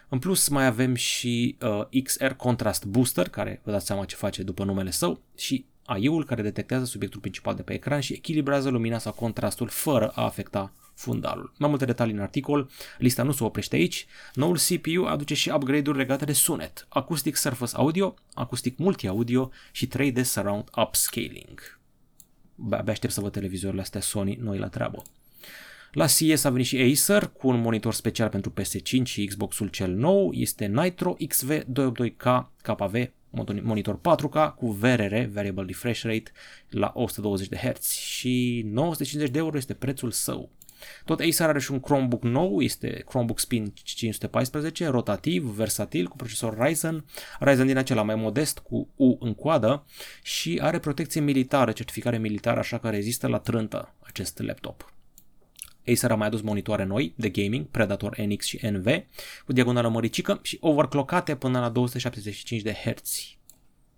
[0.09, 4.43] În plus mai avem și uh, XR Contrast Booster, care vă dați seama ce face
[4.43, 8.99] după numele său, și AI-ul care detectează subiectul principal de pe ecran și echilibrează lumina
[8.99, 11.53] sau contrastul fără a afecta fundalul.
[11.59, 14.07] Mai multe detalii în articol, lista nu se oprește aici.
[14.35, 20.20] Noul CPU aduce și upgrade-uri legate de sunet, Acoustic Surface Audio, Acoustic Multi-Audio și 3D
[20.22, 21.79] Surround Upscaling.
[22.70, 25.03] Abia aștept să văd televizorile astea Sony, noi la treabă.
[25.92, 29.92] La CS a venit și Acer cu un monitor special pentru PS5 și Xbox-ul cel
[29.92, 30.33] nou.
[30.33, 32.94] Este Nitro XV282K KV
[33.62, 36.33] monitor 4K cu VRR, Variable Refresh Rate,
[36.68, 40.51] la 120 de Hz și 950 de euro este prețul său.
[41.05, 46.59] Tot Acer are și un Chromebook nou, este Chromebook Spin 514, rotativ, versatil, cu procesor
[46.59, 47.05] Ryzen,
[47.38, 49.85] Ryzen din acela mai modest, cu U în coadă
[50.22, 54.96] și are protecție militară, certificare militară, așa că rezistă la trântă acest laptop.
[55.87, 58.87] Acer a mai adus monitoare noi de gaming, Predator NX și NV,
[59.44, 63.37] cu diagonală măricică și overclockate până la 275 de Hz.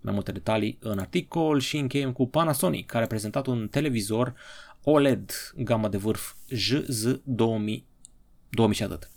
[0.01, 4.33] Mai multe detalii în articol și încheiem cu Panasonic, care a prezentat un televizor
[4.83, 7.85] OLED, gamă de vârf JZ 2000,
[8.49, 9.09] 2000 și atât.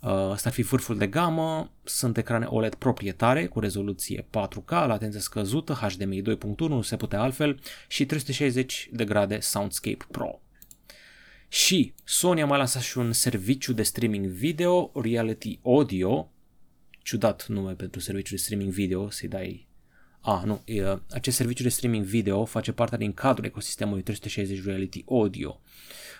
[0.00, 5.18] Uh, asta ar fi vârful de gamă, sunt ecrane OLED proprietare cu rezoluție 4K, latență
[5.18, 10.40] scăzută, HDMI 2.1, nu se putea altfel și 360 de grade Soundscape Pro.
[11.54, 16.30] Și Sony a mai lansat și un serviciu de streaming video, Reality Audio,
[17.02, 19.66] ciudat nume pentru serviciu de streaming video, să-i dai...
[20.20, 25.04] A, nu, e, acest serviciu de streaming video face parte din cadrul ecosistemului 360 Reality
[25.08, 25.60] Audio.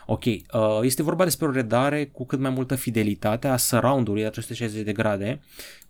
[0.07, 0.41] Ok, uh,
[0.83, 4.93] este vorba despre o redare cu cât mai multă fidelitate a surround-ului la 360 de
[4.93, 5.41] grade,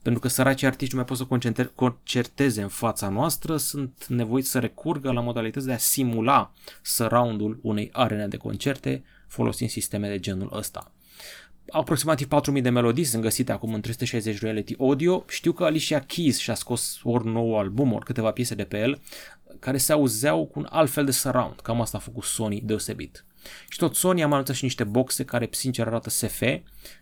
[0.02, 4.58] pentru că săracii artiști nu mai pot să concerteze în fața noastră, sunt nevoiți să
[4.58, 6.52] recurgă la modalități de a simula
[6.82, 9.04] surround-ul unei arene de concerte
[9.34, 10.92] folosind sisteme de genul ăsta.
[11.68, 15.24] Aproximativ 4000 de melodii sunt găsite acum în 360 Reality Audio.
[15.28, 19.00] Știu că Alicia Keys și-a scos ori nou album, ori câteva piese de pe el,
[19.58, 21.60] care se auzeau cu un alt fel de surround.
[21.60, 23.24] Cam asta a făcut Sony deosebit.
[23.68, 26.42] Și tot Sony a mai anunțat și niște boxe care sincer arată SF.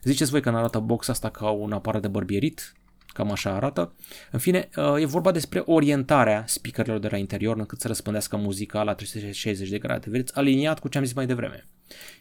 [0.02, 2.72] Ziceți voi că nu arată boxa asta ca un aparat de bărbierit?
[3.12, 3.94] Cam așa arată.
[4.30, 8.82] În fine, uh, e vorba despre orientarea speakerilor de la interior încât să răspândească muzica
[8.82, 10.10] la 360 de grade.
[10.10, 11.66] Vedeți, aliniat cu ce am zis mai devreme.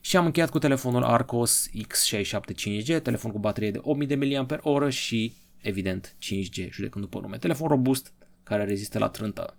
[0.01, 5.33] Și am încheiat cu telefonul Arcos X65 5G, telefon cu baterie de 8000 mAh și,
[5.61, 7.37] evident, 5G, judecând după nume.
[7.37, 8.13] Telefon robust,
[8.51, 9.55] care rezistă la trântă.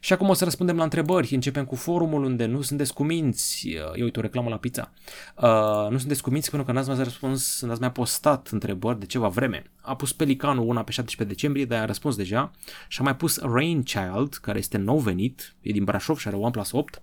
[0.00, 1.34] Și acum o să răspundem la întrebări.
[1.34, 3.68] Începem cu forumul unde nu sunteți cuminți.
[3.68, 4.92] Eu uite o reclamă la pizza.
[5.36, 9.28] Uh, nu sunteți cuminți pentru că n-ați mai răspuns, n-ați mai postat întrebări de ceva
[9.28, 9.62] vreme.
[9.80, 12.50] A pus Pelicanul una pe 17 decembrie, dar a răspuns deja.
[12.88, 16.36] Și a mai pus Rain Child, care este nou venit, e din Brașov și are
[16.36, 17.02] OnePlus 8.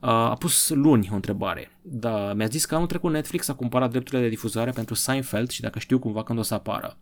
[0.00, 1.70] Uh, a pus luni o întrebare.
[1.82, 5.60] Da, mi-a zis că anul trecut Netflix a cumpărat drepturile de difuzare pentru Seinfeld și
[5.60, 6.96] dacă știu cumva când o să apară.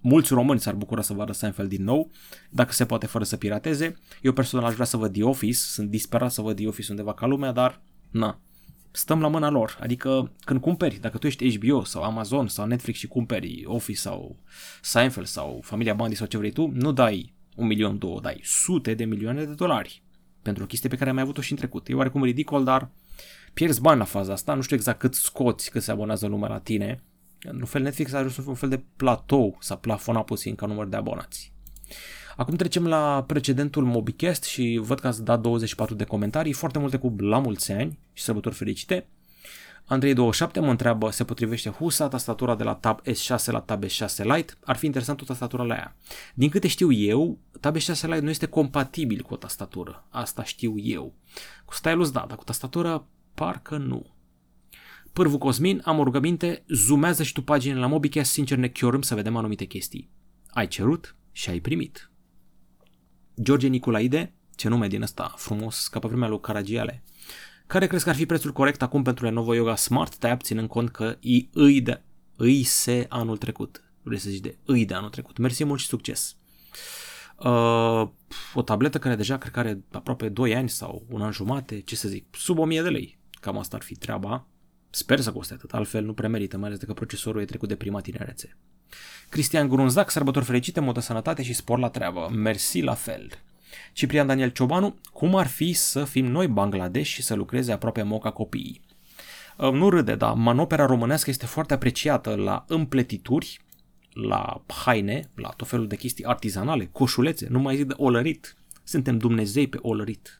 [0.00, 2.10] Mulți români s-ar bucura să vadă Seinfeld din nou,
[2.50, 3.96] dacă se poate fără să pirateze.
[4.22, 7.14] Eu personal aș vrea să văd The Office, sunt disperat să văd The Office undeva
[7.14, 8.40] ca lumea, dar na,
[8.90, 9.78] stăm la mâna lor.
[9.80, 14.36] Adică când cumperi, dacă tu ești HBO sau Amazon sau Netflix și cumperi Office sau
[14.82, 18.94] Seinfeld sau Familia Bundy sau ce vrei tu, nu dai un milion, două, dai sute
[18.94, 20.02] de milioane de dolari
[20.42, 21.88] pentru o chestie pe care am mai avut-o și în trecut.
[21.88, 22.90] E oarecum ridicol, dar
[23.52, 26.58] pierzi bani la faza asta, nu știu exact cât scoți cât se abonează lumea la
[26.58, 27.02] tine,
[27.42, 30.96] în fel Netflix a ajuns un fel de platou, s-a plafonat puțin ca număr de
[30.96, 31.52] abonați.
[32.36, 36.96] Acum trecem la precedentul MobiCast și văd că ați dat 24 de comentarii, foarte multe
[36.96, 39.08] cu la mulți ani și sărbători fericite.
[39.94, 44.52] Andrei27 mă întreabă, se potrivește HUSA, tastatura de la Tab S6 la Tab S6 Lite?
[44.64, 45.96] Ar fi interesant o tastatură la ea.
[46.34, 50.06] Din câte știu eu, Tab S6 Lite nu este compatibil cu o tastatură.
[50.08, 51.14] Asta știu eu.
[51.64, 54.06] Cu stylus da, dar cu tastatură parcă nu.
[55.12, 59.14] Pârvu Cosmin, am o rugăminte, zoomează și tu paginile la Mobicast, sincer ne chiorâm să
[59.14, 60.10] vedem anumite chestii.
[60.48, 62.10] Ai cerut și ai primit.
[63.42, 67.02] George Nicolaide, ce nume din ăsta frumos, ca pe vremea lui Caragiale.
[67.66, 70.90] Care crezi că ar fi prețul corect acum pentru Lenovo Yoga Smart Tab, ținând cont
[70.90, 72.02] că îi, îi, de,
[72.36, 73.84] îi se anul trecut?
[74.02, 75.38] Vrei să zici de îi de anul trecut.
[75.38, 76.36] Mersi mult și succes!
[77.36, 78.08] Uh,
[78.54, 81.96] o tabletă care deja cred că are aproape 2 ani sau un an jumate, ce
[81.96, 83.18] să zic, sub 1000 de lei.
[83.40, 84.46] Cam asta ar fi treaba.
[84.90, 87.76] Sper să coste atât, altfel nu prea merită, mai ales dacă procesorul e trecut de
[87.76, 88.56] prima tinerețe.
[89.28, 92.28] Cristian Grunzac, sărbători fericite, multă sănătate și spor la treabă.
[92.32, 93.30] Mersi la fel.
[93.92, 98.30] Ciprian Daniel Ciobanu, cum ar fi să fim noi Bangladesh și să lucreze aproape moca
[98.30, 98.80] copiii?
[99.56, 103.60] Nu râde, dar manopera românească este foarte apreciată la împletituri,
[104.12, 108.56] la haine, la tot felul de chestii artizanale, coșulețe, nu mai zic de olărit.
[108.84, 110.39] Suntem Dumnezei pe olărit.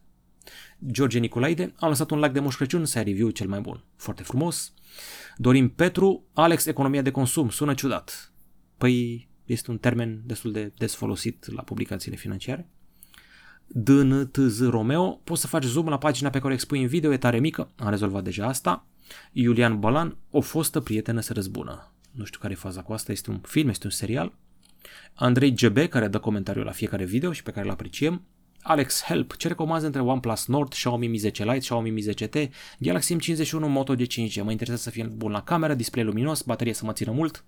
[0.90, 3.85] George Nicolaide a lăsat un like de Moș Crăciun, să review cel mai bun.
[3.96, 4.72] Foarte frumos.
[5.37, 8.33] Dorin Petru, Alex, economia de consum, sună ciudat.
[8.76, 12.68] Păi este un termen destul de des folosit la publicațiile financiare.
[13.66, 17.16] DNTZ Romeo, poți să faci zoom la pagina pe care o expui în video, e
[17.16, 18.87] tare mică, am rezolvat deja asta.
[19.33, 21.92] Iulian Balan, o fostă prietenă se răzbună.
[22.11, 24.33] Nu știu care e faza cu asta, este un film, este un serial.
[25.14, 28.22] Andrei GB, care dă comentariu la fiecare video și pe care îl apreciem.
[28.62, 33.16] Alex Help, ce recomanzi între OnePlus Nord, Xiaomi Mi 10 Lite, Xiaomi Mi 10T, Galaxy
[33.16, 34.42] M51, Moto G5G.
[34.42, 37.44] Mă interesează să fie bun la cameră, display luminos, baterie să mă țină mult.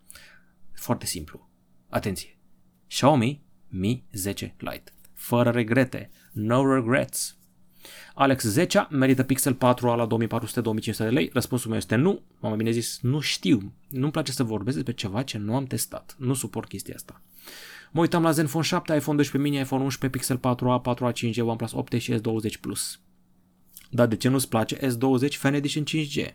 [0.72, 1.48] Foarte simplu.
[1.88, 2.38] Atenție.
[2.88, 4.92] Xiaomi Mi 10 Lite.
[5.14, 6.10] Fără regrete.
[6.32, 7.36] No regrets.
[8.14, 11.30] Alex 10 merită Pixel 4 la 2400-2500 de lei?
[11.32, 12.22] Răspunsul meu este nu.
[12.40, 13.72] M-am bine zis, nu știu.
[13.88, 16.16] Nu-mi place să vorbesc despre ceva ce nu am testat.
[16.18, 17.22] Nu suport chestia asta.
[17.94, 21.72] Mă uitam la Zenfone 7, iPhone 12 mini, iPhone 11, Pixel 4a, 4a 5G, OnePlus
[21.72, 23.00] 8 și S20 Plus.
[23.90, 26.34] Dar de ce nu-ți place S20 Fan Edition 5G?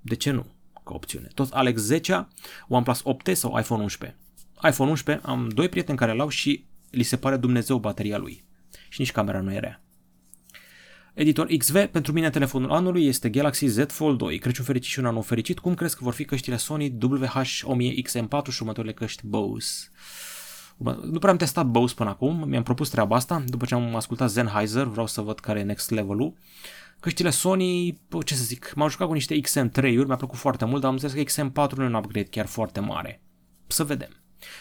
[0.00, 0.46] De ce nu?
[0.72, 1.28] Ca opțiune.
[1.34, 2.28] Tot Alex 10,
[2.68, 4.18] OnePlus 8 sau iPhone 11.
[4.68, 8.44] iPhone 11 am doi prieteni care l-au și li se pare Dumnezeu bateria lui.
[8.88, 9.80] Și nici camera nu e rea.
[11.14, 14.38] Editor XV, pentru mine telefonul anului este Galaxy Z Fold 2.
[14.38, 15.58] Crăciun fericit și un an fericit.
[15.58, 19.90] Cum crezi că vor fi căștile Sony WH-1000XM4 și următoarele căști Bose?
[21.02, 24.30] Nu prea am testat Bose până acum, mi-am propus treaba asta, după ce am ascultat
[24.30, 26.34] Sennheiser, vreau să văd care e next level-ul.
[27.00, 30.90] Căștile Sony, ce să zic, m-am jucat cu niște XM3-uri, mi-a plăcut foarte mult, dar
[30.90, 33.22] am înțeles că XM4 nu e un upgrade chiar foarte mare.
[33.66, 34.10] Să vedem.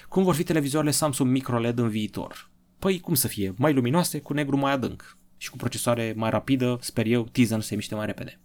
[0.09, 2.49] Cum vor fi televizoarele Samsung Micro LED în viitor?
[2.79, 3.53] Păi cum să fie?
[3.57, 7.67] Mai luminoase, cu negru mai adânc și cu procesoare mai rapidă, sper eu, teaser să
[7.67, 8.39] se miște mai repede.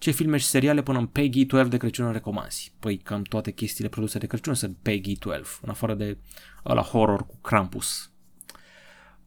[0.00, 2.72] Ce filme și seriale până în Peggy 12 de Crăciun recomanzi?
[2.78, 6.18] Păi cam toate chestiile produse de Crăciun sunt Peggy 12, în afară de
[6.62, 8.10] la horror cu Krampus.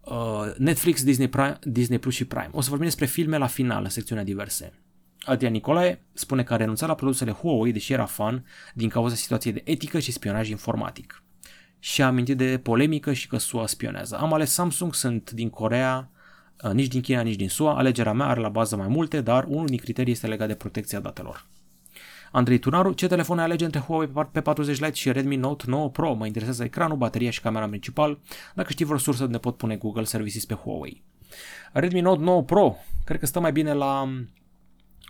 [0.02, 2.50] Uh, Netflix, Disney, Prime, Disney Plus și Prime.
[2.52, 4.74] O să vorbim despre filme la final, în secțiunea diverse.
[5.20, 9.54] Adrian Nicolae spune că a renunțat la produsele Huawei, deși era fan, din cauza situației
[9.54, 11.24] de etică și spionaj informatic.
[11.80, 14.18] Și a amintit de polemică și că SUA spionează.
[14.18, 16.12] Am ales Samsung, sunt din Corea, uh,
[16.71, 17.78] nici din China, nici din SUA.
[17.78, 20.99] Alegerea mea are la bază mai multe, dar unul din criterii este legat de protecția
[20.99, 21.47] datelor.
[22.32, 26.13] Andrei Tunaru, ce telefon alege între Huawei P40 Lite și Redmi Note 9 Pro?
[26.13, 28.19] Mă interesează ecranul, bateria și camera principal.
[28.56, 31.04] Dacă știi vreo sursă unde pot pune Google Services pe Huawei.
[31.71, 34.10] Redmi Note 9 Pro, cred că stă mai bine la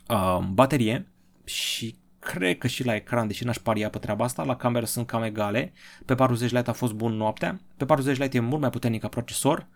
[0.09, 1.07] uh, baterie
[1.43, 5.07] și cred că și la ecran, deși n-aș paria pe treaba asta, la cameră sunt
[5.07, 5.73] cam egale.
[6.05, 9.07] Pe 40 Lite a fost bun noaptea, pe 40 Lite e mult mai puternic ca
[9.07, 9.67] procesor,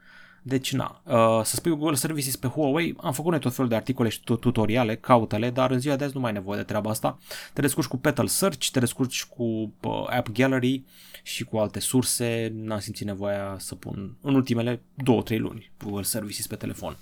[0.47, 4.09] deci, na, uh, să spui Google Services pe Huawei, am făcut tot felul de articole
[4.09, 7.17] și tutoriale, caută-le, dar în ziua de azi nu mai ai nevoie de treaba asta.
[7.53, 10.83] Te descurci cu Petal Search, te descurci cu uh, App Gallery
[11.23, 12.51] și cu alte surse.
[12.55, 14.81] N-am simțit nevoia să pun în ultimele
[15.35, 16.97] 2-3 luni Google Services pe telefon.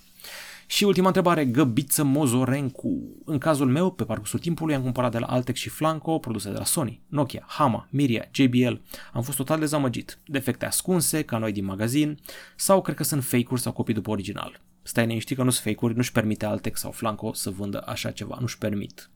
[0.68, 3.22] Și ultima întrebare, Găbiță Mozorencu.
[3.26, 6.58] În cazul meu, pe parcursul timpului, am cumpărat de la Altex și Flanco produse de
[6.58, 8.74] la Sony, Nokia, Hama, Miria, JBL.
[9.14, 10.20] Am fost total dezamăgit.
[10.26, 12.20] Defecte ascunse, ca noi din magazin,
[12.56, 14.62] sau cred că sunt fake-uri sau copii după original.
[14.82, 18.38] Stai liniștit că nu sunt fake-uri, nu-și permite Altex sau Flanco să vândă așa ceva,
[18.40, 19.10] nu-și permit.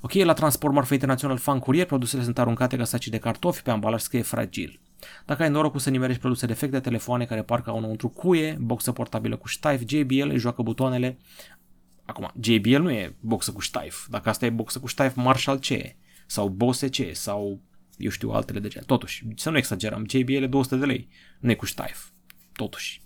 [0.00, 3.70] Ok, la transport marfă internațional fan curier, produsele sunt aruncate ca saci de cartofi, pe
[3.70, 4.80] ambalaj scrie fragil.
[5.26, 9.36] Dacă ai norocul să nimerești produse defecte, telefoane care parcă au înăuntru cuie, boxă portabilă
[9.36, 11.18] cu ștaif, JBL îi joacă butoanele.
[12.04, 14.06] Acum, JBL nu e boxă cu ștaif.
[14.08, 15.96] Dacă asta e boxă cu ștaif, Marshall ce e?
[16.26, 17.12] Sau Bose ce e?
[17.12, 17.60] Sau,
[17.96, 18.86] eu știu, altele de genul.
[18.86, 21.08] Totuși, să nu exagerăm, JBL e 200 de lei,
[21.40, 22.08] nu e cu ștaif.
[22.52, 23.02] Totuși.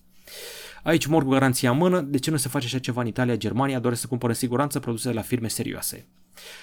[0.82, 3.36] Aici mor cu garanția în mână, de ce nu se face așa ceva în Italia,
[3.36, 6.06] Germania, doresc să cumpără în siguranță produse de la firme serioase.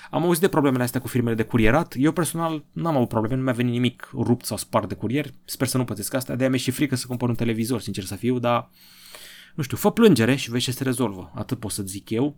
[0.09, 1.93] Am auzit de problemele astea cu firmele de curierat.
[1.97, 5.29] Eu personal n-am avut probleme, nu mi-a venit nimic rupt sau spart de curier.
[5.45, 6.35] Sper să nu pățesc asta.
[6.35, 8.69] De-aia mi-e și frică să cumpăr un televizor, sincer să fiu, dar
[9.55, 11.31] nu știu, fă plângere și vezi ce se rezolvă.
[11.35, 12.37] Atât pot să zic eu.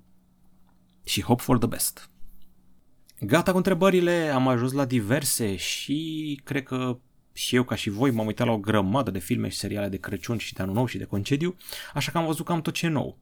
[1.04, 2.10] Și hope for the best.
[3.20, 7.00] Gata cu întrebările, am ajuns la diverse și cred că
[7.34, 9.98] și eu ca și voi m-am uitat la o grămadă de filme și seriale de
[9.98, 11.56] Crăciun și de anul nou și de concediu,
[11.94, 13.18] așa că am văzut cam tot ce e nou.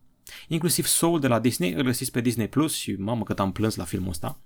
[0.47, 3.75] Inclusiv Soul de la Disney, îl găsiți pe Disney Plus și mamă cât am plâns
[3.75, 4.39] la filmul ăsta.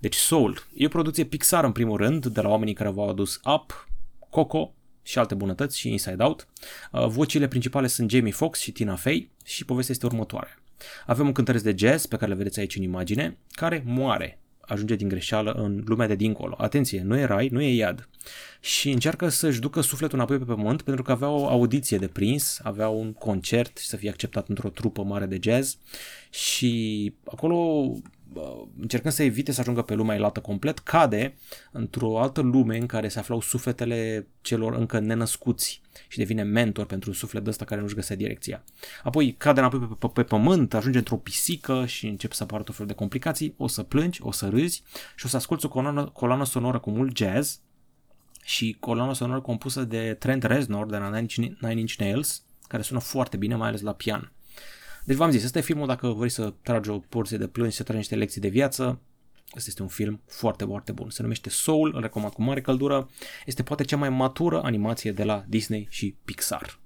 [0.00, 3.40] Deci Soul e o producție Pixar în primul rând, de la oamenii care v-au adus
[3.44, 3.88] Up,
[4.30, 6.48] Coco și alte bunătăți și Inside Out.
[6.92, 10.62] Uh, vocile principale sunt Jamie Foxx și Tina Fey și povestea este următoarea.
[11.06, 14.38] Avem un cântăreț de jazz pe care le vedeți aici în imagine, care moare
[14.70, 16.54] ajunge din greșeală în lumea de dincolo.
[16.58, 18.08] Atenție, nu e rai, nu e iad.
[18.60, 22.60] Și încearcă să-și ducă sufletul înapoi pe pământ pentru că avea o audiție de prins,
[22.62, 25.78] avea un concert și să fie acceptat într-o trupă mare de jazz
[26.30, 27.92] și acolo
[28.80, 31.36] încercând să evite să ajungă pe lumea elată complet, cade
[31.72, 37.10] într-o altă lume în care se aflau sufletele celor încă nenăscuți și devine mentor pentru
[37.10, 38.64] un suflet ăsta care nu-și găsea direcția.
[39.02, 42.74] Apoi cade înapoi pe, pe, pe pământ, ajunge într-o pisică și începe să apară tot
[42.74, 44.82] felul de complicații, o să plângi, o să râzi
[45.16, 47.60] și o să asculti o coloană, coloană sonoră cu mult jazz
[48.44, 53.36] și coloană sonoră compusă de Trent Reznor de la Nine Inch Nails, care sună foarte
[53.36, 54.32] bine, mai ales la pian.
[55.04, 57.82] Deci v-am zis, ăsta e filmul dacă vrei să tragi o porție de plângi, să
[57.82, 59.00] tragi niște lecții de viață,
[59.56, 61.10] Ăsta este un film foarte, foarte bun.
[61.10, 63.08] Se numește Soul, îl recomand cu mare căldură.
[63.46, 66.78] Este poate cea mai matură animație de la Disney și Pixar.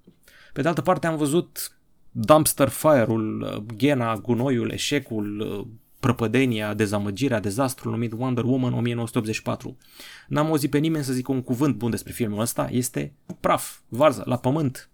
[0.53, 1.79] Pe de altă parte am văzut
[2.11, 5.68] Dumpster Fire-ul, Ghena, Gunoiul, Eșecul,
[6.00, 9.77] prăpădenia, dezamăgirea, dezastrul numit Wonder Woman 1984.
[10.29, 14.22] N-am auzit pe nimeni să zică un cuvânt bun despre filmul ăsta, este praf, varză,
[14.27, 14.90] la pământ,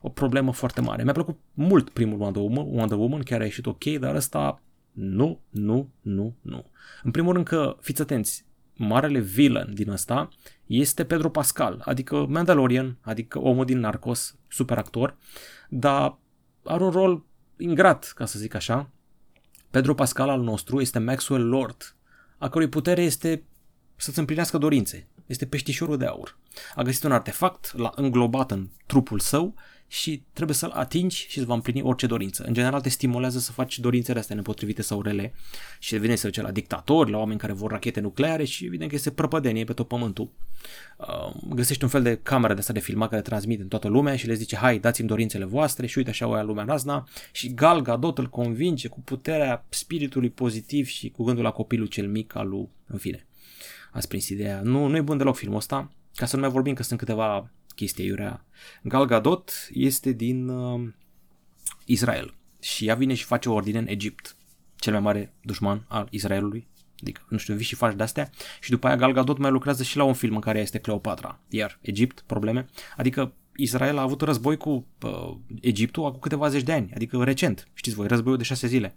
[0.00, 1.02] o problemă foarte mare.
[1.02, 5.40] Mi-a plăcut mult primul Wonder Woman, Wonder Woman chiar a ieșit ok, dar ăsta nu,
[5.50, 6.66] nu, nu, nu.
[7.02, 10.28] În primul rând că, fiți atenți, marele villain din ăsta
[10.66, 15.16] este Pedro Pascal, adică Mandalorian, adică omul din Narcos, super actor,
[15.68, 16.18] dar
[16.64, 17.24] are un rol
[17.58, 18.90] ingrat, ca să zic așa.
[19.70, 21.96] Pedro Pascal al nostru este Maxwell Lord,
[22.38, 23.44] a cărui putere este
[23.96, 25.08] să-ți împlinească dorințe.
[25.26, 26.38] Este peștișorul de aur.
[26.74, 29.54] A găsit un artefact, l-a înglobat în trupul său
[29.92, 32.44] și trebuie să-l atingi și îți va împlini orice dorință.
[32.46, 35.32] În general te stimulează să faci dorințele astea nepotrivite sau rele
[35.78, 38.96] și devine să duce la dictatori, la oameni care vor rachete nucleare și evident că
[38.96, 40.30] este prăpădenie pe tot pământul.
[40.96, 44.16] Uh, găsești un fel de cameră de asta de filmat care transmite în toată lumea
[44.16, 47.54] și le zice hai dați-mi dorințele voastre și uite așa o ia lumea razna și
[47.54, 52.34] Gal Gadot îl convinge cu puterea spiritului pozitiv și cu gândul la copilul cel mic
[52.34, 53.26] al lui, în fine.
[53.92, 54.60] Ați prins ideea.
[54.60, 57.50] Nu, nu e bun deloc filmul ăsta, ca să nu mai vorbim că sunt câteva
[57.80, 58.44] chestie iurea.
[58.82, 60.88] Gal Gadot este din uh,
[61.84, 64.36] Israel și ea vine și face o ordine în Egipt,
[64.76, 66.68] cel mai mare dușman al Israelului.
[67.00, 69.96] Adică, nu știu, vii și faci de-astea și după aia Gal Gadot mai lucrează și
[69.96, 71.40] la un film în care este Cleopatra.
[71.48, 72.66] Iar Egipt, probleme.
[72.96, 77.68] Adică Israel a avut război cu uh, Egiptul acum câteva zeci de ani, adică recent,
[77.74, 78.96] știți voi, războiul de șase zile.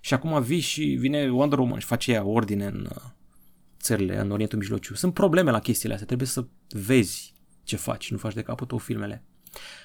[0.00, 3.02] Și acum vii și vine Wonder Woman și face ea ordine în uh,
[3.80, 4.94] țările, în Orientul Mijlociu.
[4.94, 7.38] Sunt probleme la chestiile astea, trebuie să vezi
[7.70, 9.24] ce faci, nu faci de capul tău filmele.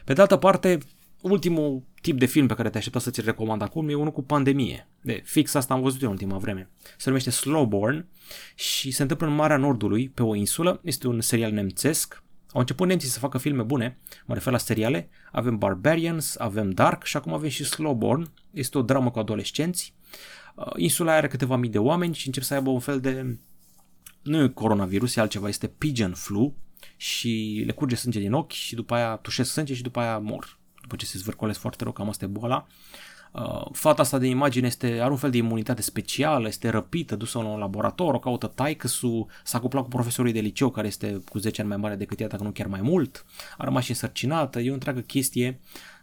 [0.06, 0.78] Pe de altă parte,
[1.21, 4.24] ultimul tip de film pe care te aștepta să ți-l recomand acum e unul cu
[4.24, 4.89] pandemie.
[5.02, 6.69] De fix asta am văzut eu în ultima vreme.
[6.98, 8.08] Se numește Slowborn
[8.56, 10.80] și se întâmplă în Marea Nordului, pe o insulă.
[10.84, 12.24] Este un serial nemțesc.
[12.52, 15.10] Au început nemții să facă filme bune, mă refer la seriale.
[15.32, 18.34] Avem Barbarians, avem Dark și acum avem și Slowborn.
[18.52, 19.95] Este o dramă cu adolescenți.
[20.56, 23.39] Uh, insula are câteva mii de oameni și încep să aibă un fel de...
[24.21, 26.56] Nu e coronavirus, e altceva, este pigeon flu,
[26.95, 30.58] și le curge sânge din ochi și după aia tușesc sânge și după aia mor.
[30.82, 32.67] După ce se zvârcolesc foarte rău, cam asta e boala.
[33.32, 37.38] Uh, fata asta de imagine este, are un fel de imunitate specială, este răpită, dusă
[37.38, 38.88] în un laborator, o caută taică
[39.43, 42.28] s-a cuplat cu profesorii de liceu care este cu 10 ani mai mare decât ea,
[42.28, 43.26] dacă nu chiar mai mult,
[43.58, 45.94] a rămas și însărcinată, e o întreagă chestie Uh,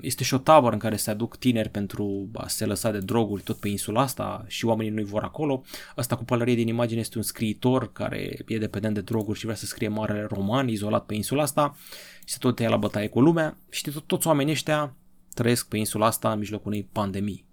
[0.00, 3.42] este și o tabără în care se aduc tineri pentru a se lăsa de droguri
[3.42, 5.62] tot pe insula asta și oamenii nu-i vor acolo.
[5.96, 9.56] Asta cu pălărie din imagine este un scriitor care e dependent de droguri și vrea
[9.56, 11.76] să scrie marele roman izolat pe insula asta
[12.24, 14.96] și se tot ia la bătaie cu lumea și tot, toți oamenii ăștia
[15.34, 17.46] trăiesc pe insula asta în mijlocul unei pandemii.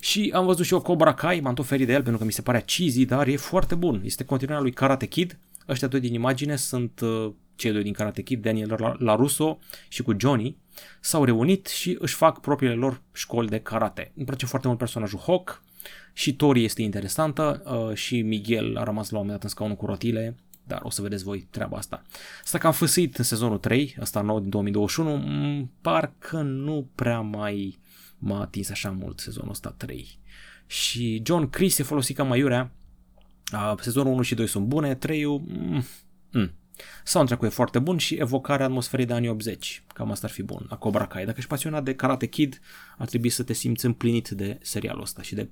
[0.00, 2.32] Și am văzut și o Cobra Kai, m-am tot ferit de el pentru că mi
[2.32, 4.00] se pare cheesy, dar e foarte bun.
[4.04, 5.38] Este continuarea lui Karate Kid.
[5.68, 10.14] Ăștia doi din imagine sunt uh, cei doi din Karate Kid, Daniel LaRusso și cu
[10.18, 10.56] Johnny,
[11.00, 14.12] s-au reunit și își fac propriile lor școli de karate.
[14.16, 15.62] Îmi place foarte mult personajul Hawk
[16.12, 19.76] și Tori este interesantă uh, și Miguel a rămas la un moment dat în scaunul
[19.76, 22.02] cu rotile, dar o să vedeți voi treaba asta.
[22.42, 27.20] Asta că am făsit în sezonul 3, ăsta nou din 2021, m- parcă nu prea
[27.20, 27.78] mai
[28.18, 30.18] m-a atins așa mult sezonul ăsta 3.
[30.66, 32.72] Și John Chris e folosit ca maiurea,
[33.52, 35.84] uh, sezonul 1 și 2 sunt bune, 3 mm,
[36.32, 36.52] mm,
[37.04, 39.84] Soundtrack-ul e foarte bun și evocarea atmosferei de anii 80.
[39.94, 41.24] Cam asta ar fi bun, la Cobra Kai.
[41.24, 42.60] Dacă ești pasionat de Karate Kid,
[42.98, 45.50] ar trebui să te simți împlinit de serialul ăsta și de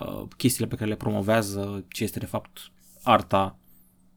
[0.00, 2.58] uh, chestiile pe care le promovează, ce este de fapt
[3.02, 3.58] arta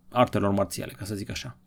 [0.09, 1.57] artelor marțiale, ca să zic așa.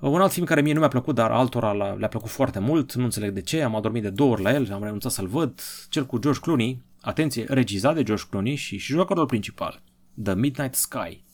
[0.00, 2.94] Uh, un alt film care mie nu mi-a plăcut, dar altora le-a plăcut foarte mult,
[2.94, 5.60] nu înțeleg de ce, am adormit de două ori la el, am renunțat să-l văd,
[5.88, 9.82] cel cu George Clooney, atenție, regizat de George Clooney și, și joacă rolul principal,
[10.22, 11.24] The Midnight Sky.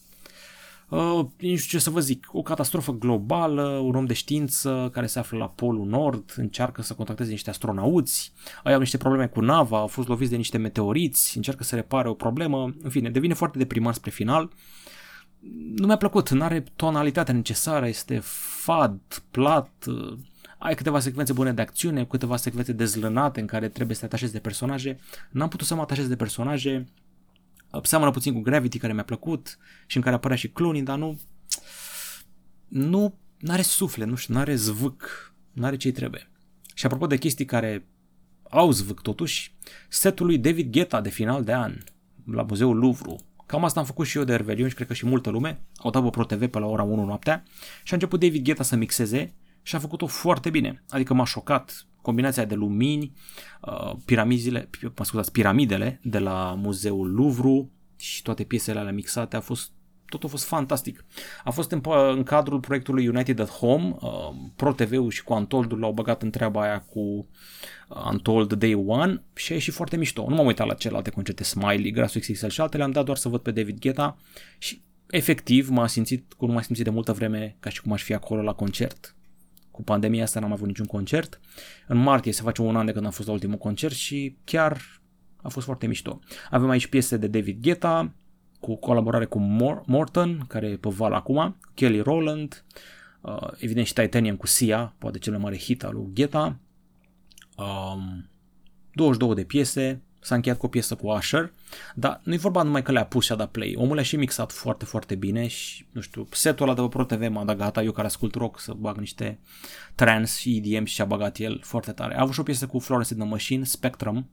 [0.93, 5.05] Uh, nu știu ce să vă zic, o catastrofă globală, un om de știință care
[5.05, 8.33] se află la Polul Nord, încearcă să contacteze niște astronauți,
[8.63, 12.09] ai au niște probleme cu nava, au fost loviți de niște meteoriți, încearcă să repare
[12.09, 14.51] o problemă, în fine, devine foarte deprimant spre final.
[15.75, 18.19] Nu mi-a plăcut, nu are tonalitatea necesară, este
[18.63, 18.99] fad,
[19.31, 20.17] plat, uh,
[20.57, 24.31] ai câteva secvențe bune de acțiune, câteva secvențe dezlănate în care trebuie să te atașezi
[24.31, 24.99] de personaje.
[25.29, 26.87] N-am putut să mă atașez de personaje,
[27.83, 31.19] seamănă puțin cu Gravity care mi-a plăcut și în care apărea și Clooney, dar nu
[32.67, 36.31] nu are suflet, nu știu, nu are zvâc, nu are ce trebuie.
[36.73, 37.87] Și apropo de chestii care
[38.49, 39.55] au zvâc totuși,
[39.89, 41.77] setul lui David Guetta de final de an
[42.25, 43.15] la Muzeul Louvre.
[43.45, 45.61] Cam asta am făcut și eu de Revelion și cred că și multă lume.
[45.75, 47.43] Au dat pe Pro TV pe la ora 1 noaptea
[47.83, 50.83] și a început David Guetta să mixeze și a făcut-o foarte bine.
[50.89, 53.13] Adică m-a șocat combinația de lumini,
[53.61, 59.39] uh, piramidele, mă scuzați, piramidele de la Muzeul Louvre și toate piesele alea mixate a
[59.39, 59.71] fost
[60.13, 61.05] totul a fost fantastic.
[61.43, 61.81] A fost în,
[62.15, 64.09] în cadrul proiectului United at Home, uh,
[64.55, 69.21] Pro TV-ul și cu Untold l-au băgat în treaba aia cu uh, Untold Day One
[69.35, 70.25] și a ieșit foarte mișto.
[70.29, 73.29] Nu m-am uitat la celelalte concerte Smiley, Grasul XXL și altele, am dat doar să
[73.29, 74.17] văd pe David Guetta
[74.57, 78.03] și efectiv m-a simțit cum nu mai simțit de multă vreme ca și cum aș
[78.03, 79.15] fi acolo la concert
[79.73, 81.39] cu pandemia asta n-am avut niciun concert.
[81.87, 85.01] În martie se face un an de când am fost la ultimul concert și chiar
[85.41, 86.19] a fost foarte mișto.
[86.49, 88.13] Avem aici piese de David Guetta,
[88.59, 89.39] cu colaborare cu
[89.85, 92.63] Morton, care e pe val acum, Kelly Rowland,
[93.21, 96.59] uh, evident și Titanium cu Sia, poate cel mai mare hit al lui Guetta,
[97.57, 98.29] um,
[98.93, 101.53] 22 de piese, s-a încheiat cu o piesă cu Usher,
[101.95, 103.73] dar nu e vorba numai că le-a pus și a dat play.
[103.77, 107.03] Omul le-a și mixat foarte, foarte bine și, nu știu, setul ăla de pe Pro
[107.03, 109.39] TV m-a dat gata, eu care ascult rock să bag niște
[109.95, 112.17] trance și EDM și a bagat el foarte tare.
[112.17, 114.29] A avut și o piesă cu Florence in the Machine, Spectrum,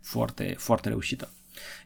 [0.00, 1.32] foarte, foarte reușită.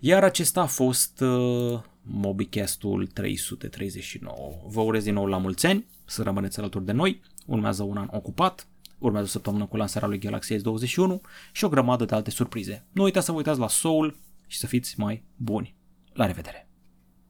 [0.01, 4.63] Iar acesta a fost uh, MobiCast-ul 339.
[4.67, 8.09] Vă urez din nou la mulți ani, să rămâneți alături de noi, urmează un an
[8.11, 8.67] ocupat,
[9.07, 11.21] urmează o săptămână cu lansarea lui Galaxy S21
[11.53, 12.87] și o grămadă de alte surprize.
[12.93, 15.75] Nu uitați să vă uitați la Soul și să fiți mai buni.
[16.13, 16.64] La revedere!